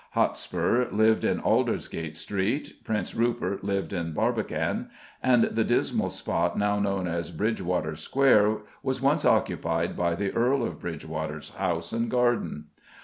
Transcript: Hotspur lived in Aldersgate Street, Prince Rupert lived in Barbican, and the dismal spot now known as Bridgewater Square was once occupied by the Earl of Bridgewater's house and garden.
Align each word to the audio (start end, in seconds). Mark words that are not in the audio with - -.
Hotspur 0.15 0.85
lived 0.91 1.23
in 1.23 1.39
Aldersgate 1.39 2.17
Street, 2.17 2.83
Prince 2.83 3.13
Rupert 3.13 3.63
lived 3.63 3.93
in 3.93 4.13
Barbican, 4.13 4.89
and 5.21 5.43
the 5.43 5.63
dismal 5.63 6.09
spot 6.09 6.57
now 6.57 6.79
known 6.79 7.05
as 7.05 7.29
Bridgewater 7.29 7.95
Square 7.95 8.61
was 8.81 8.99
once 8.99 9.25
occupied 9.25 9.95
by 9.95 10.15
the 10.15 10.31
Earl 10.31 10.63
of 10.63 10.79
Bridgewater's 10.79 11.51
house 11.53 11.93
and 11.93 12.09
garden. 12.09 12.69